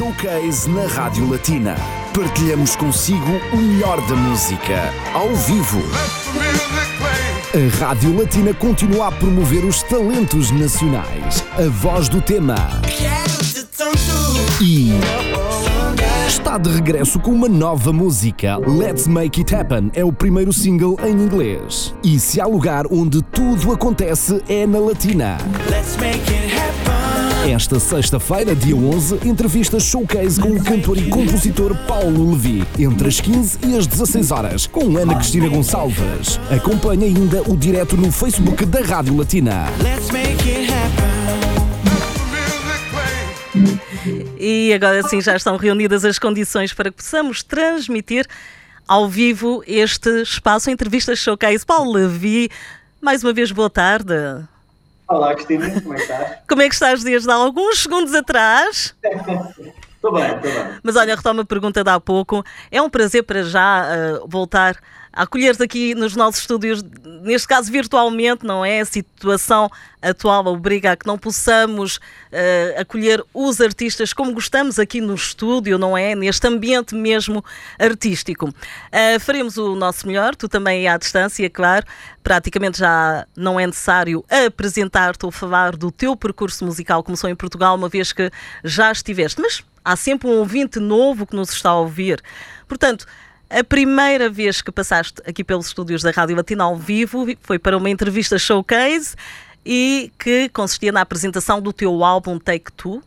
[0.00, 1.76] Showcase na Rádio Latina.
[2.14, 5.78] Partilhamos consigo o melhor da música, ao vivo.
[7.52, 11.44] A Rádio Latina continua a promover os talentos nacionais.
[11.54, 12.54] A voz do tema.
[14.62, 14.92] E
[16.26, 18.56] está de regresso com uma nova música.
[18.56, 21.94] Let's Make It Happen é o primeiro single em inglês.
[22.02, 25.36] E se há lugar onde tudo acontece é na Latina.
[27.48, 33.18] Esta sexta-feira, dia 11, entrevista showcase com o cantor e compositor Paulo Levi, entre as
[33.18, 36.38] 15 e as 16 horas, com Ana Cristina Gonçalves.
[36.50, 39.64] Acompanhe ainda o direto no Facebook da Rádio Latina.
[44.38, 48.26] E agora sim já estão reunidas as condições para que possamos transmitir
[48.86, 51.64] ao vivo este espaço Entrevista Showcase.
[51.64, 52.50] Paulo Levi,
[53.00, 54.14] mais uma vez boa tarde.
[55.10, 56.38] Olá, Cristina, como é que estás?
[56.48, 58.94] Como é que estás desde há alguns segundos atrás?
[59.02, 60.78] Estou bem, estou bem.
[60.84, 62.44] Mas olha, retomo a pergunta de há pouco.
[62.70, 64.76] É um prazer para já uh, voltar
[65.12, 66.82] acolher-te aqui nos nossos estúdios,
[67.22, 68.80] neste caso virtualmente, não é?
[68.80, 75.00] A situação atual obriga a que não possamos uh, acolher os artistas como gostamos aqui
[75.00, 76.14] no estúdio, não é?
[76.14, 77.44] Neste ambiente mesmo
[77.78, 78.48] artístico.
[78.48, 81.86] Uh, faremos o nosso melhor, tu também à distância, claro.
[82.22, 87.74] Praticamente já não é necessário apresentar-te ou falar do teu percurso musical, começou em Portugal,
[87.74, 88.30] uma vez que
[88.62, 89.40] já estiveste.
[89.40, 92.22] Mas há sempre um ouvinte novo que nos está a ouvir.
[92.68, 93.06] Portanto,
[93.50, 97.76] a primeira vez que passaste aqui pelos estúdios da Rádio Latina ao vivo foi para
[97.76, 99.16] uma entrevista showcase
[99.66, 103.02] e que consistia na apresentação do teu álbum Take Two,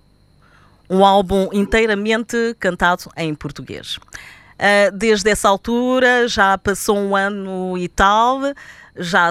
[0.89, 3.95] um álbum inteiramente cantado em português.
[3.95, 8.41] Uh, desde essa altura já passou um ano e tal,
[8.97, 9.29] já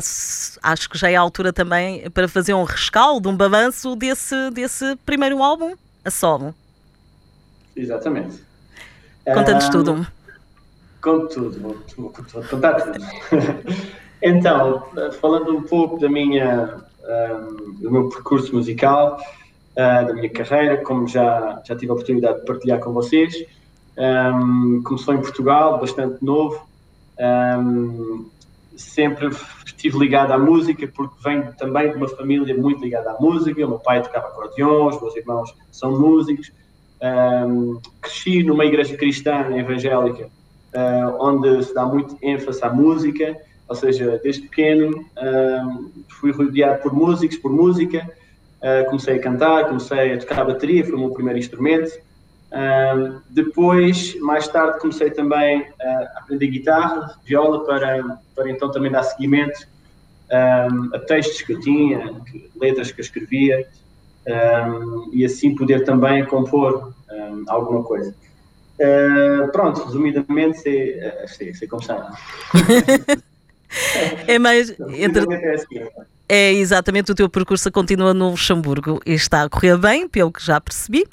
[0.62, 4.96] acho que já é a altura também para fazer um rescaldo, um balanço desse, desse
[5.04, 6.54] primeiro álbum, a solo.
[7.76, 8.42] Exatamente.
[9.24, 9.70] Conta-nos um...
[9.70, 10.06] tudo.
[11.02, 12.12] Com tudo, vou, vou,
[12.48, 13.04] contar tudo.
[14.22, 14.86] então,
[15.20, 19.20] falando um pouco da minha, um, do meu percurso musical,
[19.72, 23.34] uh, da minha carreira, como já, já tive a oportunidade de partilhar com vocês,
[23.98, 26.64] um, começou em Portugal, bastante novo,
[27.58, 28.30] um,
[28.76, 29.30] sempre
[29.66, 33.68] estive ligado à música, porque venho também de uma família muito ligada à música, o
[33.70, 36.52] meu pai tocava acordeão, os meus irmãos são músicos,
[38.00, 40.30] cresci numa igreja cristã evangélica,
[40.74, 43.36] uh, onde se dá muito ênfase à música,
[43.68, 48.08] ou seja, desde pequeno uh, fui rodeado por músicos, por música,
[48.58, 51.90] uh, comecei a cantar, comecei a tocar a bateria, foi o meu primeiro instrumento.
[53.30, 59.66] depois, mais tarde, comecei também a aprender guitarra, viola, para, para então também dar seguimento
[60.92, 62.10] a textos que eu tinha,
[62.60, 63.66] letras que eu escrevia,
[65.12, 68.14] e assim poder também compor um, alguma coisa.
[68.82, 72.12] Uh, pronto, resumidamente, sei, uh, sei, sei como está.
[74.26, 74.74] é mais.
[74.94, 75.24] Entre...
[76.28, 80.44] É exatamente o teu percurso continua no Luxemburgo e está a correr bem, pelo que
[80.44, 81.04] já percebi.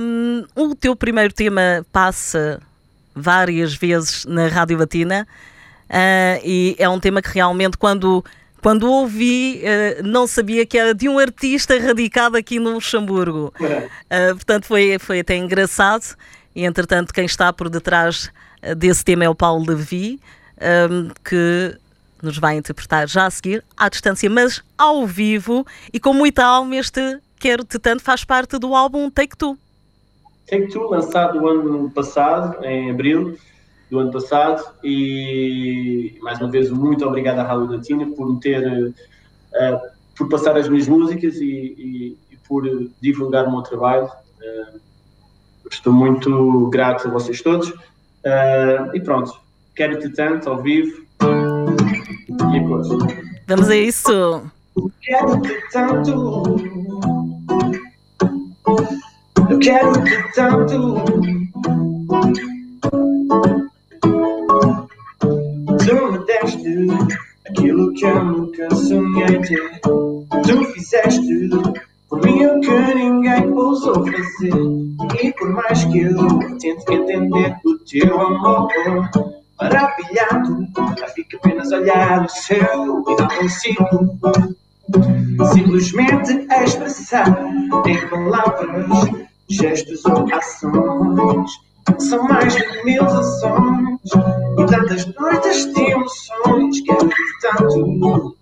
[0.00, 2.60] Um, o teu primeiro tema passa
[3.14, 5.26] várias vezes na Rádio Latina
[5.88, 8.24] uh, e é um tema que realmente, quando,
[8.62, 13.52] quando ouvi, uh, não sabia que era de um artista radicado aqui no Luxemburgo.
[13.58, 16.16] Uh, portanto, foi, foi até engraçado.
[16.54, 18.30] E, entretanto, quem está por detrás
[18.62, 20.20] eh, desse tema é o Paulo Levi,
[20.60, 21.76] um, ehm, que
[22.22, 25.66] nos vai interpretar já a seguir, à distância, mas ao vivo.
[25.92, 29.58] E com muita alma, este Quero-te Tanto faz parte do álbum Take Two.
[30.48, 33.36] Take Two, lançado no ano passado, em abril
[33.90, 34.64] do ano passado.
[34.82, 38.66] E, mais uma vez, muito obrigado à Rádio Latina por me ter...
[38.86, 42.64] Uh, por passar as minhas músicas e, e, e por
[43.00, 44.06] divulgar o meu trabalho.
[44.06, 44.80] Uh,
[45.70, 47.68] Estou muito grato a vocês todos.
[47.68, 49.38] Uh, e pronto,
[49.74, 52.88] quero-te tanto ao vivo e a cores.
[53.46, 54.42] Vamos a isso.
[55.02, 56.56] Quero-te tanto.
[59.50, 61.04] Eu quero-te tanto.
[65.78, 66.88] Tu me deste
[67.46, 69.80] aquilo que eu nunca sonhei ter.
[69.80, 71.48] Tu fizeste
[72.14, 74.52] o que ninguém ousou fazer
[75.22, 78.68] E por mais que eu tente entender o teu amor
[79.60, 80.66] Maravilhado,
[80.98, 84.18] já fico apenas a olhar o céu E não consigo
[85.52, 87.26] simplesmente expressar
[87.86, 88.86] Em palavras,
[89.48, 91.50] gestos ou ações.
[91.98, 94.10] São mais de mil ações
[94.58, 98.36] E tantas noites de emoções Quero tanto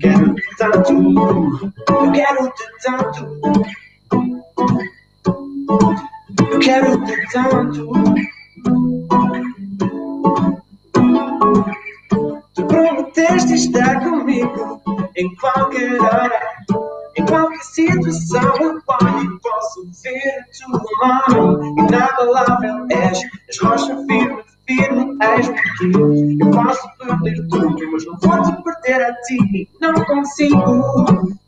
[0.00, 1.72] Quero-te tanto,
[2.12, 3.38] quero-te tanto.
[6.68, 7.92] quero-te tanto.
[12.54, 14.82] Tu prometeste estar comigo
[15.16, 16.40] em qualquer hora,
[17.16, 18.42] em qualquer situação.
[18.60, 22.86] Eu olho e posso ver a tua mão inabalável.
[22.90, 23.18] És,
[23.48, 26.38] és rocha firme, firme, és aqui.
[26.40, 29.68] Eu posso perder tudo, mas não vou te perder a ti.
[29.80, 31.38] Não consigo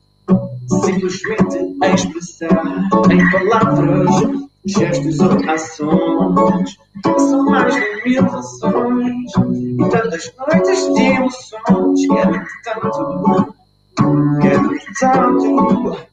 [0.85, 1.59] simplesmente
[1.95, 4.11] expressar em palavras
[4.65, 6.79] gestos ou ações.
[7.05, 9.31] São mais de mil ações
[9.79, 12.07] e tantas noites de emoções.
[12.07, 13.55] Quero-te tanto,
[14.41, 16.11] quero-te tanto.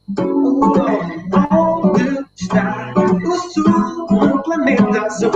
[1.50, 3.64] Onde está o sul
[4.10, 5.30] no planeta azul?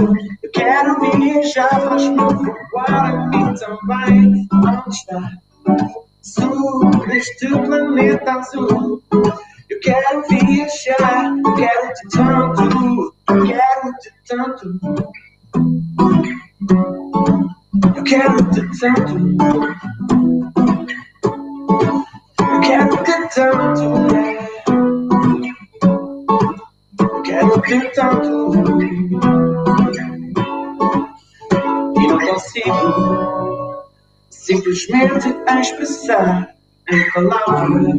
[0.52, 4.48] Quero viajar, faz-me voar a mim também.
[4.52, 5.30] Onde está?
[6.22, 9.02] Sul neste planeta azul.
[9.70, 14.66] Eu quero viajar, quero te tanto, quero te tanto.
[17.96, 19.14] Eu quero te tanto.
[22.38, 23.84] Eu quero te tanto.
[27.00, 29.61] Eu quero te tanto.
[34.30, 35.28] Simplesmente
[35.60, 36.52] expressar
[36.90, 37.94] em palavras,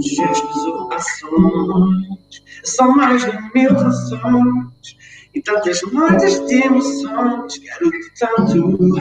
[0.00, 2.42] gestos ou ações.
[2.64, 4.96] São mais de mil ações
[5.34, 7.58] e tantas noites de emoções.
[7.58, 8.94] Quero-te tanto,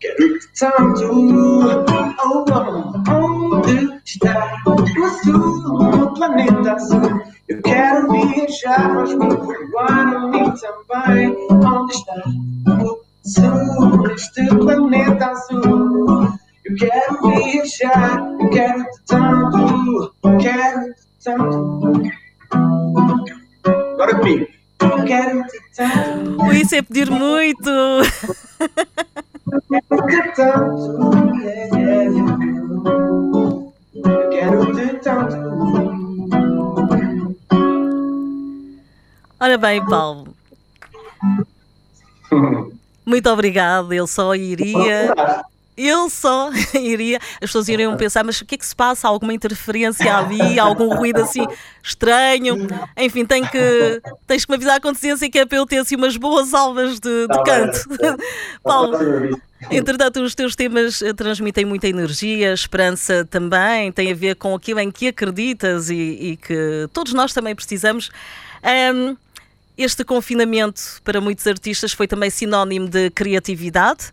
[0.00, 1.04] quero-te tanto.
[2.20, 2.44] Oh,
[3.10, 7.22] oh, onde está o azul no planeta azul?
[7.48, 9.28] Eu quero viajar, mas me
[9.70, 11.36] voar a mim também.
[11.50, 12.14] Onde está
[13.28, 16.28] azul neste planeta azul?
[16.64, 22.02] Eu quero viajar, eu quero te tanto, quero te tanto.
[23.92, 24.46] Agora comigo.
[24.80, 26.42] Eu quero te tanto.
[26.42, 27.68] O isso é pedir muito.
[29.90, 31.10] Eu quero te tanto.
[33.94, 35.36] Eu quero te tanto.
[39.40, 40.27] Ora bem, Paulo.
[43.18, 43.92] Muito obrigado.
[43.92, 45.12] Ele só iria.
[45.76, 47.18] Ele só iria.
[47.34, 49.08] As pessoas iriam pensar, mas o que é que se passa?
[49.08, 50.56] Alguma interferência ali?
[50.58, 51.44] Algum ruído assim
[51.82, 52.68] estranho?
[52.96, 55.96] Enfim, tem que, tens que me avisar a consciência que é para eu ter assim
[55.96, 57.88] umas boas aulas de, de Tá canto.
[57.88, 58.16] bem.
[58.62, 58.98] Paulo,
[59.72, 64.78] Entretanto, os teus temas eh, transmitem muita energia, esperança também, tem a ver com aquilo
[64.78, 68.08] em que acreditas e, e que todos nós também precisamos.
[68.62, 69.16] Ahm,
[69.78, 74.10] este confinamento para muitos artistas foi também sinónimo de criatividade.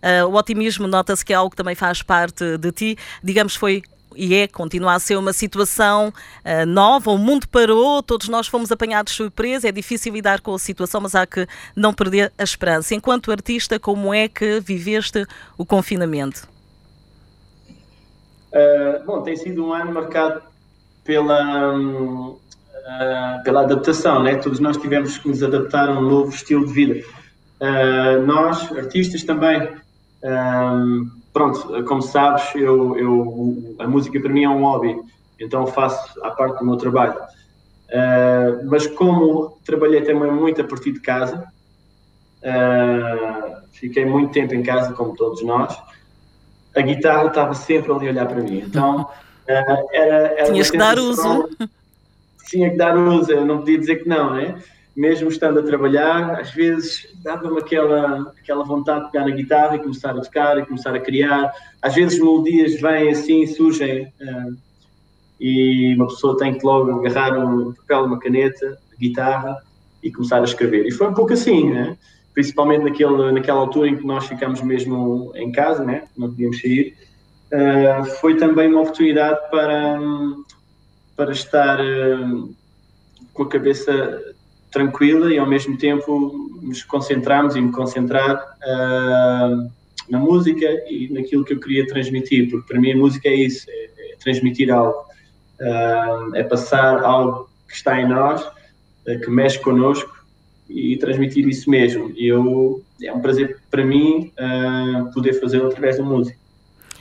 [0.00, 2.98] Ah, o otimismo nota-se que é algo que também faz parte de ti.
[3.22, 3.82] Digamos, foi
[4.16, 6.12] e é, continua a ser uma situação
[6.44, 10.54] ah, nova, o mundo parou, todos nós fomos apanhados de surpresa, é difícil lidar com
[10.54, 12.94] a situação, mas há que não perder a esperança.
[12.94, 15.26] Enquanto artista, como é que viveste
[15.56, 16.48] o confinamento?
[18.52, 20.42] Uh, bom, tem sido um ano marcado
[21.04, 22.38] pela, hum,
[22.86, 24.36] uh, pela adaptação, né?
[24.36, 27.04] Todos nós tivemos que nos adaptar a um novo estilo de vida.
[27.60, 29.68] Uh, nós, artistas também,
[30.22, 34.96] um, pronto, como sabes, eu, eu, a música para mim é um hobby,
[35.38, 37.14] então faço a parte do meu trabalho.
[37.88, 41.44] Uh, mas como trabalhei também muito a partir de casa,
[42.42, 45.76] uh, fiquei muito tempo em casa, como todos nós,
[46.76, 48.58] a guitarra estava sempre ali a olhar para mim.
[48.58, 51.48] Então, uh, era, era Tinhas que dar uso.
[52.48, 54.58] Tinha que dar uso, eu não podia dizer que não, né?
[54.96, 59.80] Mesmo estando a trabalhar, às vezes dava-me aquela, aquela vontade de pegar na guitarra e
[59.80, 61.52] começar a tocar e começar a criar.
[61.80, 64.46] Às vezes melodias vêm assim, surgem, ah,
[65.40, 69.58] e uma pessoa tem que logo agarrar um papel, uma caneta, guitarra
[70.02, 70.86] e começar a escrever.
[70.86, 71.96] E foi um pouco assim, né?
[72.34, 76.04] principalmente naquele, naquela altura em que nós ficámos mesmo em casa, né?
[76.16, 76.96] não podíamos sair.
[77.52, 79.98] Ah, foi também uma oportunidade para,
[81.18, 82.54] para estar hum,
[83.34, 84.22] com a cabeça
[84.70, 89.66] tranquila e ao mesmo tempo nos concentrarmos e me concentrar ah,
[90.08, 93.66] na música e naquilo que eu queria transmitir, porque para mim a música é isso,
[93.68, 94.96] é, é transmitir algo,
[95.60, 98.40] Ah, é passar algo que está em nós,
[99.04, 100.14] que mexe connosco
[100.68, 102.12] e transmitir isso mesmo.
[102.16, 104.30] E eu, é um prazer para mim
[105.12, 106.38] poder fazê-lo através da música.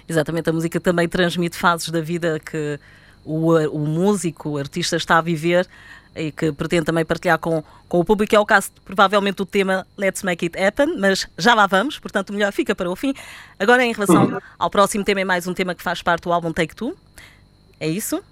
[0.10, 2.80] Exatamente, a música também transmite fases da vida que
[3.27, 5.67] o, o músico, o artista está a viver
[6.15, 8.36] e que pretende também partilhar com, com o público.
[8.36, 12.34] É o caso, provavelmente, do tema Let's Make It Happen, mas já lá vamos, portanto,
[12.34, 13.13] melhor fica para o fim.
[13.60, 16.51] Agora, em relação ao próximo tema, é mais um tema que faz parte do álbum
[16.51, 16.96] Take Two.
[17.79, 18.24] É isso?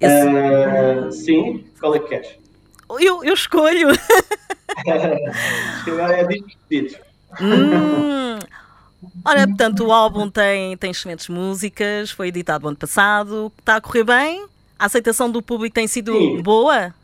[0.00, 2.28] Esse- Ah, sim, qual é que queres?
[3.00, 3.88] Eu, eu escolho.
[4.86, 6.96] é divertido.
[7.40, 8.38] Hum.
[9.24, 14.04] Ora, portanto, o álbum tem, tem excelentes músicas, foi editado ano passado, está a correr
[14.04, 14.46] bem?
[14.78, 16.42] A aceitação do público tem sido Sim.
[16.42, 16.94] boa?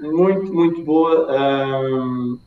[0.00, 1.26] Muito, muito boa.
[1.30, 2.38] Um,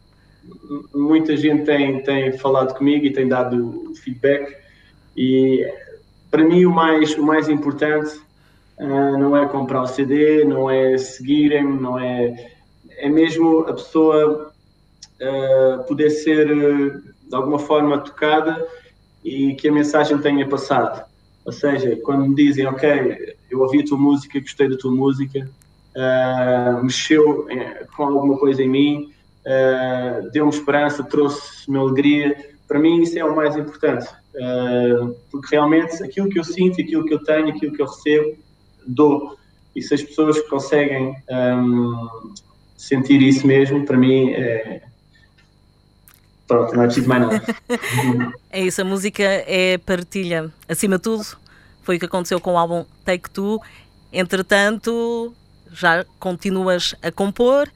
[0.94, 4.56] muita gente tem, tem falado comigo e tem dado feedback
[5.16, 5.68] e
[6.30, 8.18] para mim o mais, o mais importante
[8.78, 12.52] uh, não é comprar o CD, não é seguirem-me, não é...
[12.98, 14.54] É mesmo a pessoa
[15.20, 18.64] uh, poder ser de alguma forma tocada
[19.24, 21.04] e que a mensagem tenha passado.
[21.46, 25.50] Ou seja, quando me dizem, ok, eu ouvi a tua música, gostei da tua música,
[25.96, 27.48] uh, mexeu
[27.96, 29.12] com alguma coisa em mim,
[29.46, 32.36] uh, deu-me esperança, trouxe-me alegria,
[32.68, 34.08] para mim isso é o mais importante.
[34.34, 38.38] Uh, porque realmente aquilo que eu sinto, aquilo que eu tenho, aquilo que eu recebo,
[38.88, 39.36] dou.
[39.76, 42.34] E se as pessoas conseguem um,
[42.78, 44.82] sentir isso mesmo, para mim é,
[46.52, 47.42] Pronto, não é preciso mais nada.
[48.52, 50.52] é isso, a música é partilha.
[50.68, 51.26] Acima de tudo,
[51.82, 53.62] foi o que aconteceu com o álbum Take Two.
[54.12, 55.34] Entretanto,
[55.72, 57.70] já continuas a compor.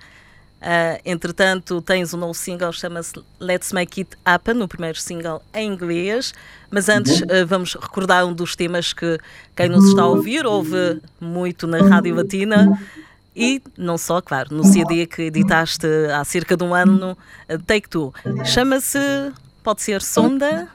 [0.62, 5.72] Uh, entretanto, tens um novo single, chama-se Let's Make It Happen, o primeiro single em
[5.72, 6.34] inglês.
[6.70, 9.17] Mas antes, uh, vamos recordar um dos temas que
[9.55, 12.77] quem nos está a ouvir ouve muito na Rádio Latina.
[13.36, 17.18] E não só, claro, no CD que editaste há cerca de um ano,
[17.68, 18.13] Take Two.
[18.46, 19.00] Chama-se,
[19.62, 20.70] pode ser Sonda?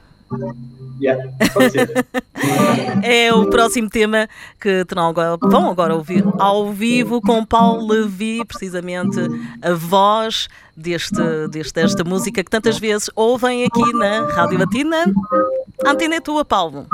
[1.01, 2.05] Yeah, pode ser.
[3.03, 9.19] é o próximo tema que agora, vão agora ouvir ao vivo com Paulo Levi, precisamente
[9.61, 15.11] a voz deste, deste, desta música que tantas vezes ouvem aqui na Rádio Latina.
[15.83, 16.85] A antena é tua, Paulo.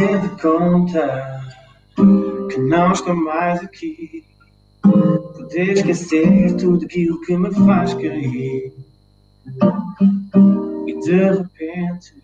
[0.00, 1.46] Devo contar
[2.50, 4.24] que não estou mais aqui.
[4.80, 8.72] Poder esquecer tudo aquilo que me faz cair.
[10.86, 12.14] E de repente,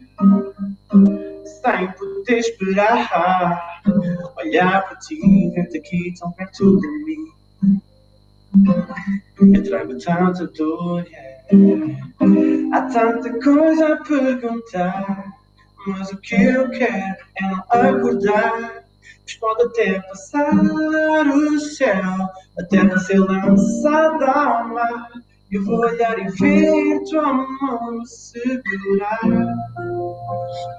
[1.45, 3.83] sem poder esperar,
[4.39, 7.27] olhar para ti, ver-te aqui tão perto de mim.
[9.55, 12.73] Eu trago tanta dor, yeah.
[12.73, 15.36] há tanta coisa a perguntar.
[15.87, 18.85] Mas o que eu quero é não acordar.
[19.23, 22.29] Mas pode até passar o céu,
[22.59, 25.11] até você lançada ao mar.
[25.51, 29.21] Eu vou olhar e ver tua mão me segurar.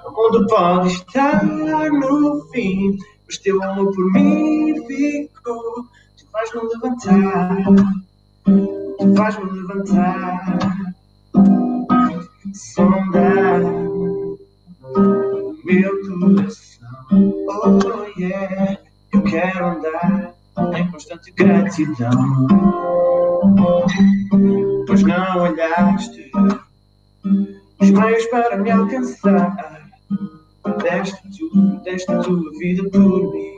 [0.05, 5.85] O mundo pode estar no fim, mas teu amor por mim ficou.
[6.17, 7.57] Tu vais me levantar,
[8.97, 10.95] tu vais me levantar.
[12.53, 13.61] Sondar
[15.63, 16.87] meu coração.
[17.11, 18.79] Oh yeah,
[19.13, 20.33] eu quero andar
[20.75, 22.47] em constante gratidão.
[24.87, 26.31] Pois não olhaste
[27.79, 29.87] os meios para me alcançar.
[30.83, 33.57] Deste tudo, deste tua vida por mim.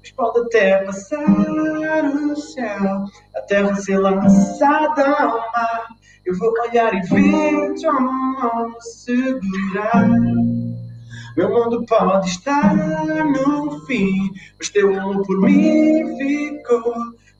[0.00, 5.25] Mas pode até passar o céu, a terra ser lançada.
[6.26, 10.08] Eu vou olhar e ver tua mão me segurar.
[11.36, 16.94] Meu mundo pode estar no fim, mas teu amor por mim ficou.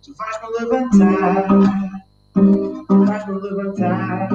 [0.05, 1.49] Tu vais me levantar,
[2.87, 4.29] tu vais me levantar.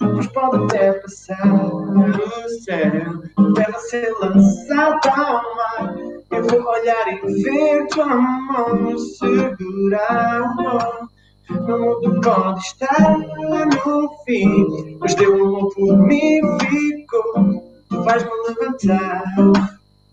[0.00, 3.22] Mas pode até passar no céu,
[3.54, 5.94] terra ser lançada ao mar.
[6.32, 10.54] Eu vou olhar e ver tua mão segurar.
[11.50, 17.82] Meu mundo pode estar no fim, mas teu amor por mim ficou.
[17.88, 19.24] Tu vais-me levantar,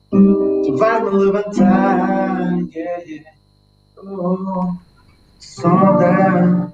[0.09, 3.31] tu vais-me levantar, yeah, yeah.
[3.97, 4.73] Oh,
[5.39, 6.73] sonda.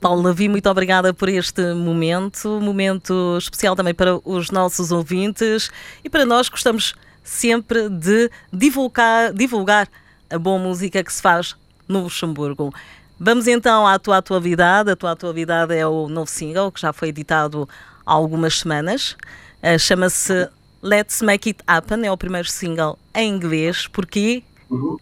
[0.00, 5.70] Paulo Lavi, muito obrigada por este momento, momento especial também para os nossos ouvintes
[6.02, 9.88] e para nós gostamos sempre de divulgar, divulgar
[10.28, 11.54] a boa música que se faz
[11.90, 12.72] no Luxemburgo.
[13.18, 14.90] Vamos então à tua atualidade.
[14.90, 17.68] A tua atualidade é o novo single que já foi editado
[18.06, 19.16] há algumas semanas.
[19.62, 20.48] Uh, Chama-se
[20.82, 23.86] Let's Make It Happen, é o primeiro single em inglês.
[23.88, 24.96] Porquê uhum.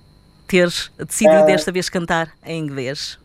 [0.49, 3.19] teres decidido uh, desta vez cantar em inglês?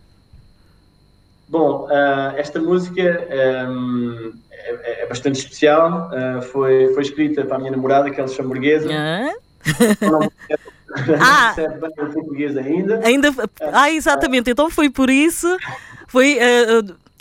[1.48, 3.28] Bom, uh, esta música
[3.68, 6.10] um, é, é, bastante especial.
[6.52, 8.90] foi, foi escrita para a minha namorada, que é luxemburguesa.
[11.20, 11.56] Ah,
[12.14, 13.00] português ainda.
[13.04, 13.30] ainda.
[13.72, 14.50] Ah, exatamente.
[14.50, 15.48] Então foi por isso.
[16.08, 16.38] Foi,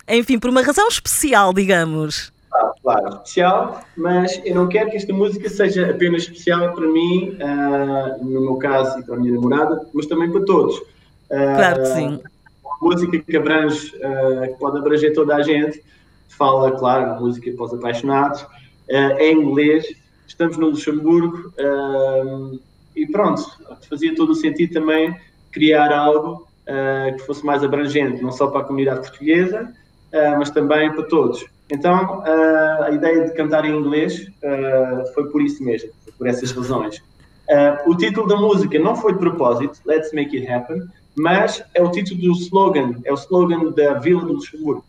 [0.08, 2.32] enfim, por uma razão especial, digamos.
[2.52, 7.38] Claro, claro, especial, mas eu não quero que esta música seja apenas especial para mim,
[7.40, 10.76] uh, no meu caso e para a minha namorada, mas também para todos.
[10.76, 12.20] Uh, claro que sim.
[12.62, 15.82] Uma música que abrange, uh, que pode abranger toda a gente,
[16.28, 18.44] fala, claro, música para os apaixonados,
[18.88, 19.86] é em inglês,
[20.26, 21.54] estamos no Luxemburgo
[22.94, 23.42] e pronto,
[23.88, 25.14] fazia todo o sentido também
[25.50, 26.46] criar algo
[27.16, 29.72] que fosse mais abrangente, não só para a comunidade portuguesa,
[30.38, 31.44] mas também para todos.
[31.72, 36.52] Então, uh, a ideia de cantar em inglês uh, foi por isso mesmo, por essas
[36.52, 36.98] razões.
[37.48, 40.82] Uh, o título da música não foi de propósito, Let's Make It Happen,
[41.16, 44.84] mas é o título do slogan, é o slogan da Vila do Luxemburgo.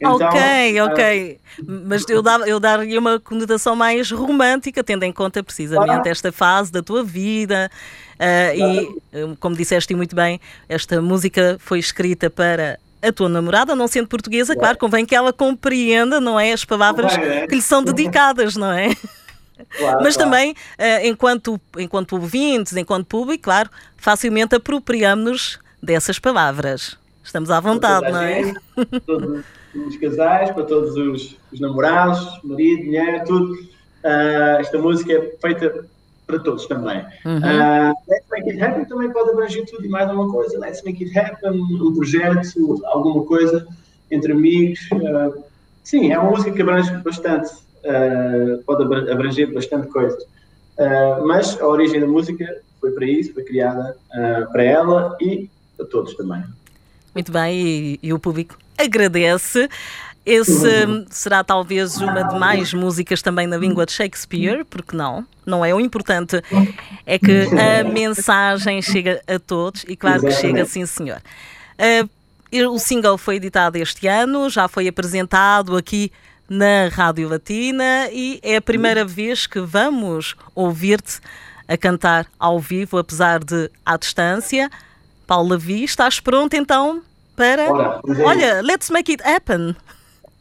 [0.00, 1.40] Então, ok, ok.
[1.62, 6.10] mas eu, dar, eu daria uma conotação mais romântica, tendo em conta precisamente ah.
[6.10, 7.70] esta fase da tua vida.
[8.56, 14.08] e, como disseste muito bem, esta música foi escrita para a tua namorada, não sendo
[14.08, 17.46] portuguesa, claro, convém que ela compreenda, não é, as palavras é.
[17.46, 18.94] que lhe são dedicadas, não é?
[19.76, 20.30] Claro, Mas claro.
[20.30, 26.96] também, uh, enquanto, enquanto ouvintes, enquanto público, claro, facilmente apropriamos-nos dessas palavras.
[27.22, 28.54] Estamos à vontade, não é?
[29.06, 33.52] Todos os casais, para todos os, os namorados, marido, mulher, tudo.
[33.52, 35.84] Uh, esta música é feita
[36.26, 37.04] para todos também.
[37.24, 37.38] Uhum.
[37.38, 40.58] Uh, Let's Make It Happen também pode abranger tudo e mais alguma coisa.
[40.58, 43.66] Let's Make It Happen, um projeto, alguma coisa
[44.10, 44.80] entre amigos.
[44.92, 45.42] Uh,
[45.84, 47.50] sim, é uma música que abrange bastante,
[48.66, 50.24] pode abranger bastante coisas.
[51.26, 52.46] mas a origem da música
[52.80, 53.96] foi para isso, foi criada
[54.52, 56.42] para ela e para todos também.
[57.14, 59.68] Muito bem, e, e o público agradece.
[60.24, 61.06] Esse uhum.
[61.10, 65.26] será talvez uma de mais músicas também na língua de Shakespeare, porque não?
[65.46, 66.42] Não é o importante,
[67.06, 71.22] é que a mensagem chega a todos e claro que chega, sim senhor.
[71.78, 76.12] Uh, o single foi editado este ano, já foi apresentado aqui
[76.48, 81.20] na Rádio Latina e é a primeira vez que vamos ouvir-te
[81.66, 84.68] a cantar ao vivo, apesar de à distância.
[85.26, 87.02] Paula Vi, estás pronto então
[87.40, 88.00] para.
[88.24, 89.74] Olha, let's make it happen.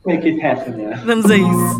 [0.05, 1.01] Make it happen, yeah.
[1.05, 1.79] Vamos a isso.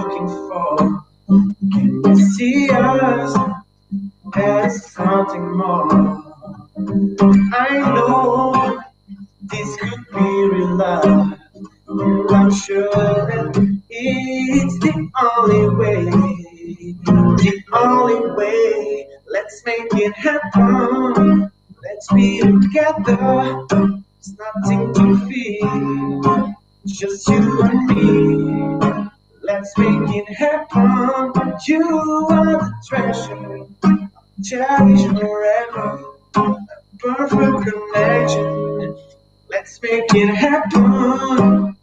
[0.00, 1.04] Looking for.
[1.72, 3.36] Can you see us?
[4.34, 6.22] There's something more.
[7.52, 8.80] I know
[9.42, 11.38] this could be real love.
[12.30, 16.04] I'm sure that it's the only way.
[17.42, 19.06] The only way.
[19.28, 21.50] Let's make it happen.
[21.82, 23.66] Let's be together.
[23.68, 26.54] There's nothing to fear.
[26.86, 29.09] Just you and me.
[29.60, 31.54] Let's make it happen.
[31.66, 33.66] You are the treasure
[34.42, 36.02] cherish forever.
[36.34, 36.56] a
[36.98, 38.96] Perfect connection.
[39.50, 41.76] Let's make it happen.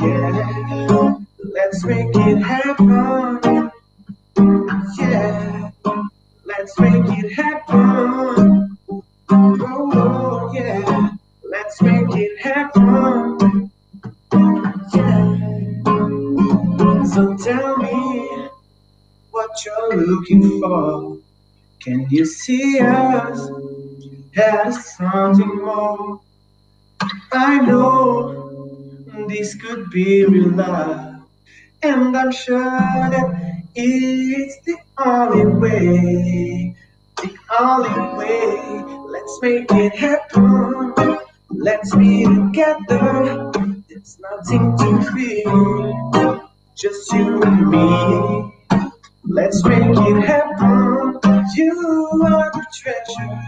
[0.00, 1.16] Yeah,
[1.52, 3.70] let's make it happen.
[4.98, 5.70] Yeah,
[6.46, 8.43] let's make it happen.
[20.24, 21.18] Looking for.
[21.80, 23.48] Can you see us
[24.36, 26.20] as something more?
[27.32, 28.70] I know
[29.28, 31.22] this could be real love,
[31.82, 36.76] and I'm sure that it's the only way.
[37.16, 38.84] The only way.
[39.08, 41.18] Let's make it happen.
[41.50, 43.52] Let's be together.
[43.88, 46.42] There's nothing to fear,
[46.76, 48.53] just you and me.
[49.26, 51.20] Let's make it happen.
[51.54, 53.40] You are the treasure,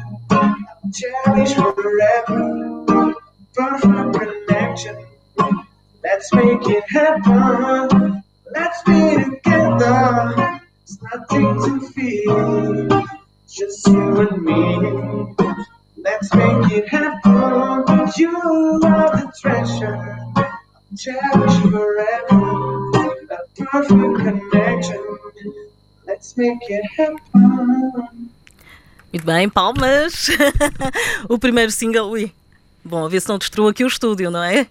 [0.94, 3.14] cherish forever.
[3.54, 5.06] Perfect connection.
[6.02, 8.22] Let's make it happen.
[8.54, 10.60] Let's be together.
[10.82, 12.88] It's nothing to fear.
[13.48, 15.34] just you and me.
[15.98, 18.10] Let's make it happen.
[18.16, 18.38] You
[18.84, 20.18] are the treasure,
[20.96, 22.90] cherish forever.
[23.30, 24.16] A perfect
[24.50, 25.65] connection.
[26.06, 27.16] Let's make it happen.
[29.12, 30.28] Muito bem, palmas.
[31.28, 32.32] o primeiro single, ui,
[32.86, 34.62] Bom, a ver se não destruo aqui o estúdio, não é?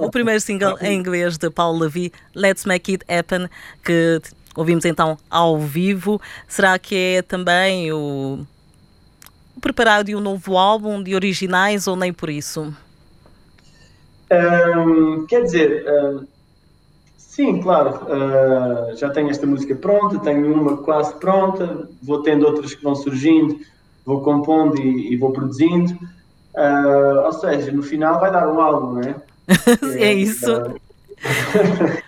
[0.00, 3.48] Uh, o primeiro single em inglês de Paulo Levi, Let's Make It Happen,
[3.84, 4.22] que
[4.54, 6.20] ouvimos então ao vivo.
[6.46, 8.46] Será que é também o,
[9.56, 12.72] o preparar de um novo álbum de originais ou nem por isso?
[14.30, 16.26] Um, quer dizer, um,
[17.36, 22.74] sim, claro, uh, já tenho esta música pronta, tenho uma quase pronta, vou tendo outras
[22.74, 23.60] que vão surgindo,
[24.06, 25.92] vou compondo e, e vou produzindo.
[26.54, 29.16] Uh, ou seja, no final vai dar um álbum, não é?
[30.00, 30.50] é, isso.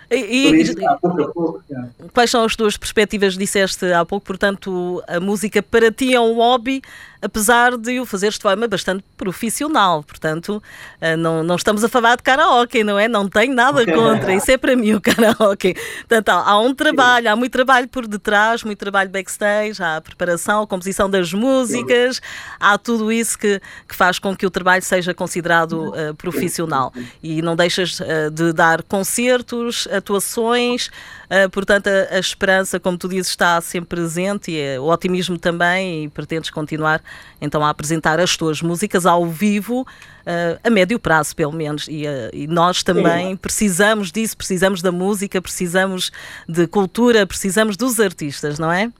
[0.09, 1.63] e, isso, pouco pouco,
[2.11, 3.37] quais são as tuas perspectivas?
[3.37, 6.81] Disseste há pouco, portanto, a música para ti é um hobby,
[7.21, 10.03] apesar de o fazeres de forma bastante profissional.
[10.03, 10.61] Portanto,
[11.01, 13.07] eh, não, não estamos a falar de karaoke, não é?
[13.07, 15.75] Não tenho nada contra, isso é para mim o karaoke.
[16.07, 20.63] Portanto, há um trabalho, há muito trabalho por detrás, muito trabalho backstage, há a preparação,
[20.63, 22.21] a composição das músicas,
[22.59, 26.93] há tudo isso que, que faz com que o trabalho seja considerado uh, profissional.
[27.21, 33.09] E não deixas uh, de dar concertos, atuações, uh, portanto, a, a, esperança, como tu
[33.09, 37.01] dizes, está sempre presente e o otimismo também, e pretendes continuar
[37.41, 41.87] então a apresentar as tuas músicas ao vivo uh, a médio prazo, pelo menos.
[41.87, 43.35] E, uh, e nós também Sim.
[43.37, 46.11] precisamos disso, precisamos da música, precisamos
[46.47, 48.91] de cultura, precisamos dos artistas, não é?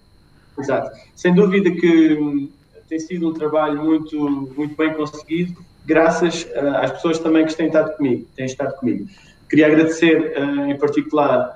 [0.57, 0.91] Exato.
[1.15, 2.49] Sem dúvida que
[2.87, 4.17] tem sido um trabalho muito,
[4.55, 8.25] muito bem conseguido, graças uh, às pessoas também que têm estado comigo.
[8.35, 9.07] Têm estado comigo.
[9.49, 10.31] Queria agradecer
[10.67, 11.51] em particular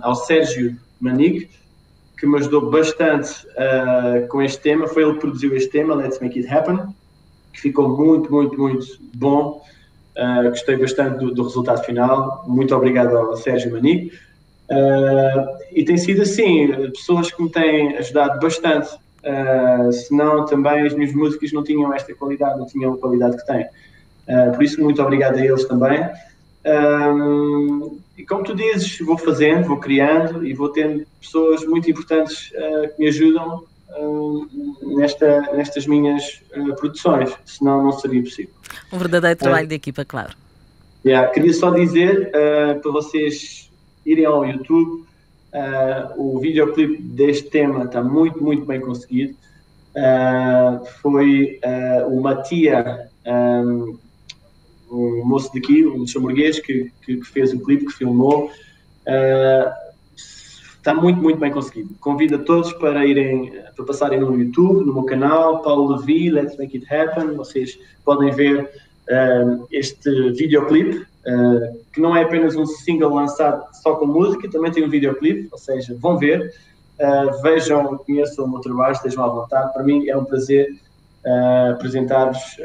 [0.00, 1.46] ao Sérgio Manig,
[2.18, 4.88] que me ajudou bastante uh, com este tema.
[4.88, 6.78] Foi ele que produziu este tema, Let's Make It Happen,
[7.52, 9.62] que ficou muito, muito, muito bom.
[10.16, 12.44] Uh, gostei bastante do, do, resultado final.
[12.46, 14.14] Muito obrigado ao Sérgio Manico.
[14.68, 18.88] Uh, e tem sido assim, pessoas que me têm ajudado bastante.
[19.22, 23.46] Uh, senão também as minhas músicas não tinham esta qualidade, não tinham a qualidade que
[23.46, 23.66] têm.
[24.54, 26.00] Por isso, muito obrigado a eles também.
[28.18, 32.88] E como tu dizes, vou fazendo, vou criando e vou tendo pessoas muito importantes uh,
[32.88, 33.64] que me ajudam
[33.96, 34.48] uh,
[34.96, 38.52] nesta, nestas minhas uh, produções, senão não seria possível.
[38.92, 40.34] Um verdadeiro trabalho de equipa, claro.
[41.06, 42.32] Yeah, queria só dizer
[42.82, 43.70] para vocês
[44.04, 45.06] irem ao YouTube,
[46.16, 49.36] o videoclipe deste tema está muito, muito bem conseguido.
[51.00, 51.60] foi
[52.08, 53.08] o Matia.
[53.24, 53.96] Um,
[54.90, 58.50] um moço daqui, um luxemburguês, que, que, fez o clipe, que filmou.
[59.06, 59.88] Uh,
[60.88, 61.94] está muito, muito bem conseguido.
[62.00, 66.56] Convido a todos para irem, para passarem no YouTube, no meu canal, Paulo Levi, Let's
[66.56, 67.36] Make It Happen.
[67.36, 73.96] Vocês podem ver uh, este videoclipe, uh, que não é apenas um single lançado só
[73.96, 76.54] com música, também tem um videoclipe, ou seja, vão ver,
[77.00, 79.72] uh, vejam, conheçam o meu trabalho, estejam à vontade.
[79.72, 80.68] Para mim é um prazer
[81.74, 82.56] apresentar-vos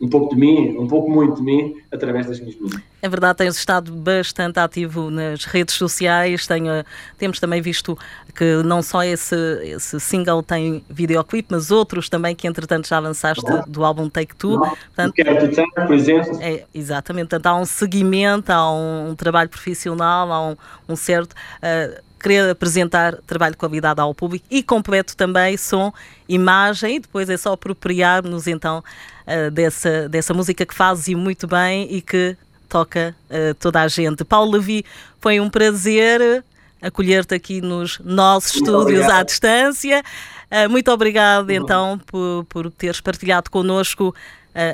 [0.00, 2.82] um pouco de mim, um pouco muito de mim, através das minhas músicas.
[3.00, 6.84] É verdade, tens estado bastante ativo nas redes sociais, tenho,
[7.18, 7.98] temos também visto
[8.34, 13.44] que não só esse, esse single tem videoclipe, mas outros também que entretanto já avançaste
[13.68, 14.58] do álbum Take Two.
[14.58, 16.38] Portanto, Quero te por exemplo.
[16.42, 20.56] É, exatamente, portanto há um seguimento, há um, um trabalho profissional, há um,
[20.88, 21.32] um certo...
[21.32, 25.92] Uh, querer apresentar trabalho de qualidade ao público e completo também som,
[26.26, 28.82] imagem e depois é só apropriar-nos então
[29.26, 32.36] uh, dessa, dessa música que fazes e muito bem e que
[32.68, 34.24] toca uh, toda a gente.
[34.24, 34.84] Paulo Levi,
[35.20, 36.44] foi um prazer
[36.80, 39.20] acolher-te aqui nos nossos muito estúdios obrigado.
[39.20, 40.02] à distância.
[40.50, 44.14] Uh, muito obrigado então por, por teres partilhado connosco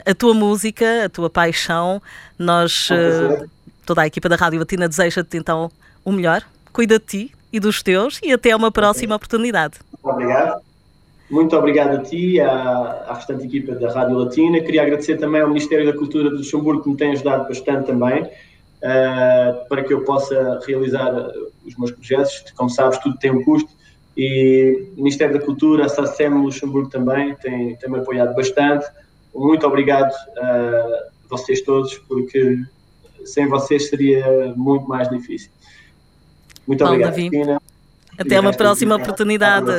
[0.04, 2.02] a tua música, a tua paixão.
[2.38, 2.90] Nós,
[3.86, 5.70] toda a equipa da Rádio Latina, deseja-te então
[6.04, 6.42] o melhor.
[6.70, 9.78] Cuida de ti e dos teus e até uma próxima oportunidade.
[10.02, 10.60] Obrigado.
[11.30, 14.60] Muito obrigado a ti e à, à restante equipa da Rádio Latina.
[14.60, 18.24] Queria agradecer também ao Ministério da Cultura de Luxemburgo, que me tem ajudado bastante também,
[18.24, 21.14] uh, para que eu possa realizar
[21.64, 22.44] os meus projetos.
[22.56, 23.70] Como sabes, tudo tem um custo.
[24.16, 28.86] E o Ministério da Cultura, a SACEM Luxemburgo também, tem, tem me apoiado bastante.
[29.32, 32.58] Muito obrigado a vocês todos, porque
[33.24, 35.50] sem vocês seria muito mais difícil.
[36.66, 37.30] Muito obrigado, Davi.
[37.30, 37.62] Cristina.
[38.18, 39.70] Até uma próxima oportunidade.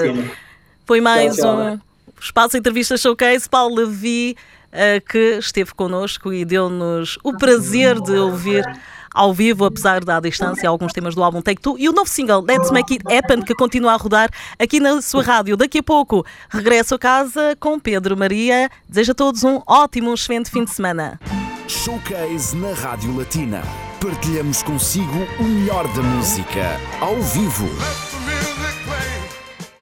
[0.86, 1.74] Foi mais tchau, tchau.
[1.74, 1.80] um
[2.20, 3.50] Espaço Entrevista Showcase.
[3.50, 4.36] Paulo Levi,
[4.72, 8.64] uh, que esteve connosco e deu-nos o prazer de ouvir
[9.14, 12.42] ao vivo, apesar da distância, alguns temas do álbum Take Two e o novo single
[12.42, 15.58] Let's Make It Happen, que continua a rodar aqui na sua rádio.
[15.58, 18.70] Daqui a pouco regresso a casa com Pedro Maria.
[18.88, 21.20] Desejo a todos um ótimo, excelente fim de semana.
[21.68, 23.62] Showcase na Rádio Latina.
[24.02, 27.70] Partilhamos consigo o melhor da música, ao vivo.